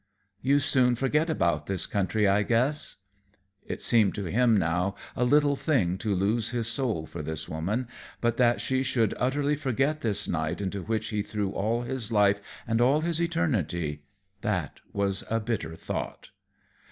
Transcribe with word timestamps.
"You 0.41 0.57
soon 0.57 0.95
forget 0.95 1.29
about 1.29 1.67
this 1.67 1.85
country, 1.85 2.27
I 2.27 2.41
guess." 2.41 2.95
It 3.67 3.83
seemed 3.83 4.15
to 4.15 4.25
him 4.25 4.57
now 4.57 4.95
a 5.15 5.23
little 5.23 5.55
thing 5.55 5.99
to 5.99 6.15
lose 6.15 6.49
his 6.49 6.65
soul 6.67 7.05
for 7.05 7.21
this 7.21 7.47
woman, 7.47 7.87
but 8.19 8.37
that 8.37 8.59
she 8.61 8.81
should 8.81 9.13
utterly 9.19 9.55
forget 9.55 10.01
this 10.01 10.27
night 10.27 10.59
into 10.59 10.81
which 10.81 11.09
he 11.09 11.21
threw 11.21 11.51
all 11.51 11.83
his 11.83 12.11
life 12.11 12.41
and 12.65 12.81
all 12.81 13.01
his 13.01 13.21
eternity, 13.21 14.01
that 14.41 14.79
was 14.91 15.23
a 15.29 15.39
bitter 15.39 15.75
thought. 15.75 16.31